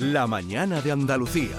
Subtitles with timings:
[0.00, 1.56] La mañana de Andalucía.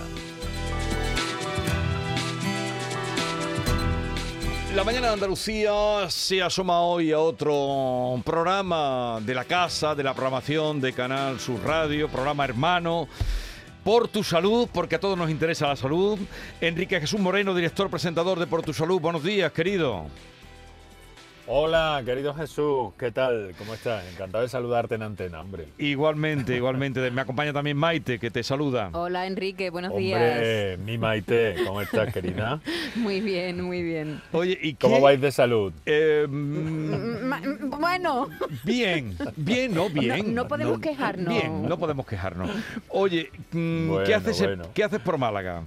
[4.75, 5.71] La mañana de Andalucía
[6.10, 11.64] se asoma hoy a otro programa de la casa, de la programación de Canal Sur
[11.64, 13.08] Radio, programa hermano.
[13.84, 16.18] Por tu salud, porque a todos nos interesa la salud.
[16.62, 19.00] Enrique Jesús Moreno, director presentador de Por tu salud.
[19.00, 20.08] Buenos días, querido.
[21.54, 23.54] Hola, querido Jesús, ¿qué tal?
[23.58, 24.06] ¿Cómo estás?
[24.14, 25.68] Encantado de saludarte en antena, hombre.
[25.80, 27.12] Igualmente, igualmente.
[27.12, 28.90] Me acompaña también Maite, que te saluda.
[28.94, 32.62] Hola, Enrique, buenos hombre, mi Maite, ¿cómo estás, querida?
[32.95, 34.22] muy bien, muy bien.
[34.32, 35.73] Oye, ¿y ¿Cómo vais de salud?
[35.86, 38.30] Eh, mm, bueno.
[38.64, 40.34] Bien, bien, no, bien.
[40.34, 41.34] No, podemos quejarnos.
[41.34, 42.50] Bien, no podemos quejarnos.
[42.88, 45.66] Oye, mm, ¿qué, haces, ¿qué haces por Málaga?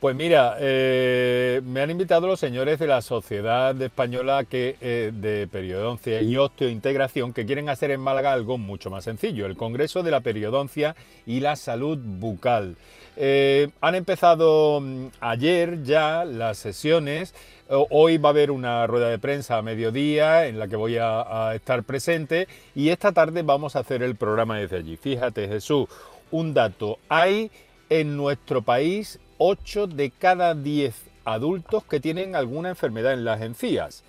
[0.00, 6.22] Pues mira, eh, me han invitado los señores de la Sociedad Española eh, de Periodoncia
[6.22, 10.22] y Osteointegración que quieren hacer en Málaga algo mucho más sencillo, el Congreso de la
[10.22, 12.76] Periodoncia y la Salud Bucal.
[13.18, 17.34] Eh, han empezado mm, ayer ya las sesiones,
[17.68, 21.52] hoy va a haber una rueda de prensa a mediodía en la que voy a
[21.54, 24.96] estar presente y esta tarde vamos a hacer el programa desde allí.
[24.96, 25.88] Fíjate Jesús,
[26.30, 27.50] un dato, hay
[27.90, 34.02] en nuestro país 8 de cada 10 adultos que tienen alguna enfermedad en las encías.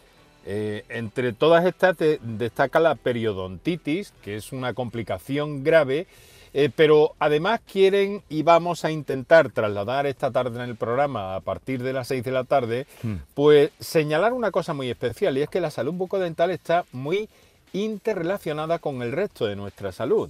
[0.46, 6.08] Eh, entre todas estas destaca la periodontitis, que es una complicación grave,
[6.54, 11.40] eh, pero además quieren y vamos a intentar trasladar esta tarde en el programa a
[11.40, 13.16] partir de las 6 de la tarde, hmm.
[13.34, 17.30] pues señalar una cosa muy especial y es que la salud bucodental está muy
[17.72, 20.30] interrelacionada con el resto de nuestra salud.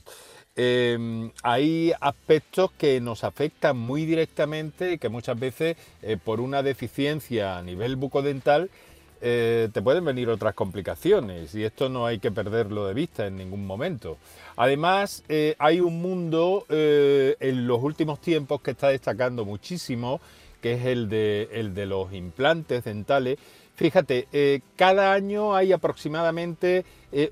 [0.57, 6.61] Em, hay aspectos que nos afectan muy directamente y que muchas veces eh, por una
[6.61, 8.69] deficiencia a nivel bucodental
[9.21, 13.37] eh, te pueden venir otras complicaciones y esto no hay que perderlo de vista en
[13.37, 14.17] ningún momento.
[14.57, 20.19] Además, eh, hay un mundo en los últimos tiempos que está destacando muchísimo,
[20.61, 23.39] que es el de, el de los implantes dentales.
[23.75, 24.27] Fíjate,
[24.75, 26.83] cada año hay aproximadamente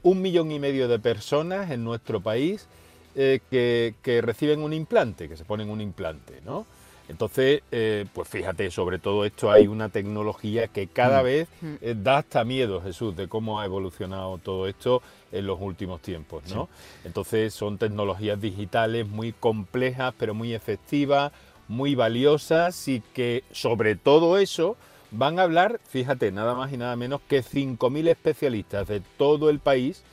[0.03, 2.67] un millón y medio de personas en nuestro país
[3.15, 6.65] eh, que, reciben un implante, que se ponen un implante, ¿no?
[7.07, 11.23] Entonces, eh, pues fíjate, sobre todo esto hay una tecnología que cada mm.
[11.23, 11.73] vez mm.
[11.81, 16.43] Eh, da hasta miedo, Jesús, de cómo ha evolucionado todo esto en los últimos tiempos,
[16.53, 16.69] ¿no?
[17.03, 21.31] Entonces son tecnologías digitales muy complejas, pero muy efectivas,
[21.67, 24.77] muy valiosas y que sobre todo eso
[25.11, 29.59] van a hablar, fíjate, nada más y nada menos que 5.000 especialistas de todo el
[29.59, 30.03] país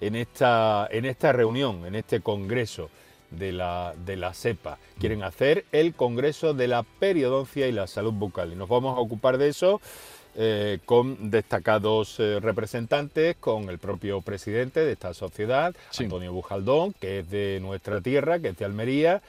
[0.00, 2.90] en esta, en esta reunión, en este congreso
[3.30, 4.78] de la, de la CEPA.
[4.98, 8.52] Quieren hacer el Congreso de la Periodoncia y la Salud Bucal.
[8.52, 9.80] Y nos vamos a ocupar de eso
[10.36, 17.20] eh, con destacados eh, representantes, con el propio presidente de esta sociedad, Antonio Bujaldón, que
[17.20, 19.22] es de nuestra tierra, que es de Almería.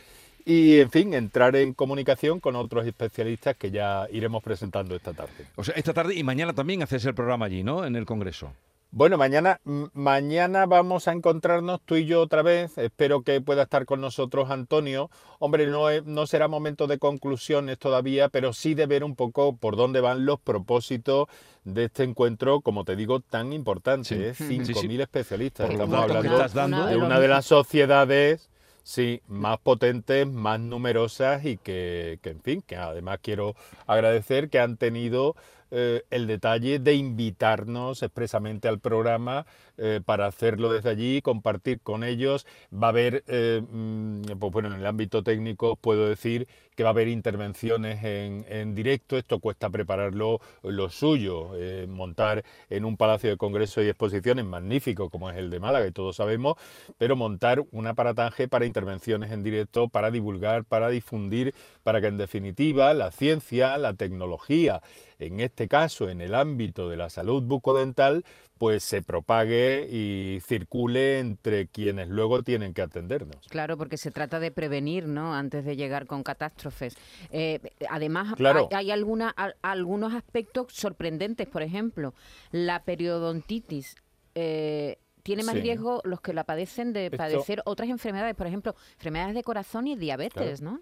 [0.46, 5.48] Y, en fin, entrar en comunicación con otros especialistas que ya iremos presentando esta tarde.
[5.56, 7.86] O sea, esta tarde y mañana también haces el programa allí, ¿no?
[7.86, 8.52] En el Congreso.
[8.92, 9.62] Bueno, mañana,
[9.94, 12.76] mañana vamos a encontrarnos tú y yo otra vez.
[12.80, 15.12] Espero que pueda estar con nosotros Antonio.
[15.38, 19.76] Hombre, no, no será momento de conclusiones todavía, pero sí de ver un poco por
[19.76, 21.28] dónde van los propósitos
[21.66, 24.34] de este encuentro, como te digo, tan importante.
[24.34, 24.44] Sí.
[24.44, 25.04] 5.000 ¿eh?
[25.04, 25.70] especialistas.
[25.70, 28.50] Estamos hablando de una de las sociedades
[28.90, 34.60] Sí, más potentes, más numerosas y que, que, en fin, que además quiero agradecer que
[34.60, 35.36] han tenido
[35.72, 39.46] eh, el detalle de invitarnos expresamente al programa
[39.78, 42.48] eh, para hacerlo desde allí, compartir con ellos.
[42.74, 46.90] Va a haber, eh, mm, pues bueno, en el ámbito técnico puedo decir que va
[46.90, 49.18] a haber intervenciones en, directo.
[49.18, 51.52] Esto cuesta prepararlo lo suyo,
[51.90, 55.92] montar en un palacio de congresos y exposiciones magnífico como es el de Málaga y
[55.92, 56.56] todos sabemos,
[56.98, 61.54] pero montar un aparataje para intervenciones en directo, para divulgar, para difundir,
[61.84, 64.82] para que en definitiva la ciencia, la tecnología,
[65.20, 68.24] en este caso en el ámbito de la salud bucodental,
[68.58, 73.48] pues se propague y circule entre quienes luego tienen que atendernos.
[73.50, 75.34] Claro, porque se trata de prevenir, ¿no?
[75.34, 76.98] Antes de llegar con catástrofes.
[77.32, 78.36] Eh, además,
[78.72, 79.30] hay, alguna,
[79.62, 82.14] algunos aspectos sorprendentes, por ejemplo,
[82.52, 83.96] la periodontitis.
[84.36, 89.36] Eh, tiene más riesgo los que la padecen de padecer otras enfermedades, por ejemplo, enfermedades
[89.36, 90.82] de corazón y diabetes, ¿no?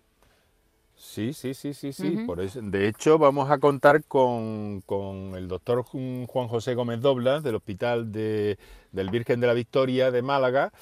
[0.98, 2.24] Sí, sí, sí, sí, sí.
[2.26, 4.82] Por eso, de hecho, vamos a contar con,
[5.36, 8.58] el doctor Juan José Gómez Doblas del Hospital de,
[8.92, 10.74] del Virgen de la Victoria de Málaga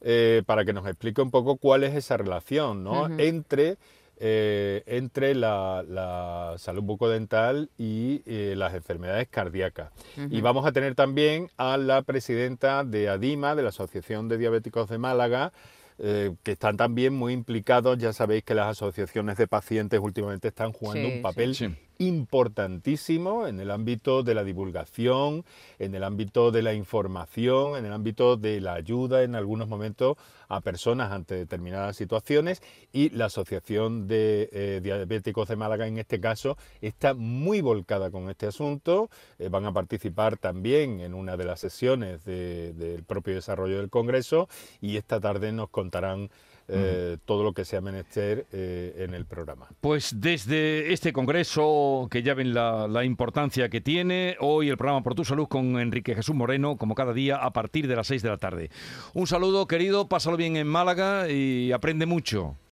[0.00, 3.08] eh, para que nos explique un poco cuál es esa relación ¿no?
[3.18, 3.76] entre,
[4.18, 9.90] eh, entre la, salud bucodental y eh, las enfermedades cardíacas.
[10.30, 14.88] Y vamos a tener también a la presidenta de ADIMA, de la Asociación de Diabéticos
[14.88, 15.52] de Málaga,
[15.98, 17.98] eh, que están también muy implicados.
[17.98, 21.56] Ya sabéis que las asociaciones de pacientes últimamente están jugando un papel
[21.98, 25.44] importantísimo en el ámbito de la divulgación,
[25.78, 30.16] en el ámbito de la información, en el ámbito de la ayuda en algunos momentos
[30.48, 32.62] a personas ante determinadas situaciones
[32.92, 38.30] y la Asociación de eh, Diabéticos de Málaga en este caso está muy volcada con
[38.30, 39.10] este asunto.
[39.38, 44.48] Eh, van a participar también en una de las sesiones del propio desarrollo del Congreso
[44.80, 46.30] y esta tarde nos contarán
[46.68, 49.68] eh, todo lo que sea menester eh, en el programa.
[49.80, 55.14] Pues desde este congreso, que ya ven la, importancia que tiene, hoy el programa Por
[55.14, 58.28] tu Salud con Enrique Jesús Moreno, como cada día, a partir de las 6 de
[58.28, 58.70] la tarde.
[59.14, 62.58] Un saludo, querido, pásalo bien en Málaga y aprende mucho.